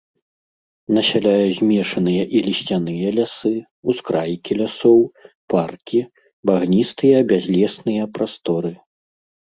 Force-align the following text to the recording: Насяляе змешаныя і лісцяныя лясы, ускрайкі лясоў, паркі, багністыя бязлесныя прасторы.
Насяляе 0.97 1.43
змешаныя 1.57 2.23
і 2.39 2.41
лісцяныя 2.47 3.07
лясы, 3.19 3.53
ускрайкі 3.95 4.51
лясоў, 4.65 4.99
паркі, 5.55 5.99
багністыя 6.53 7.17
бязлесныя 7.33 8.03
прасторы. 8.19 8.79